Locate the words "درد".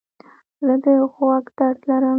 1.57-1.79